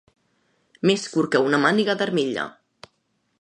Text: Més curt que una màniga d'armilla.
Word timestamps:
Més 0.91 1.03
curt 1.17 1.31
que 1.35 1.41
una 1.49 1.59
màniga 1.67 1.97
d'armilla. 2.01 2.47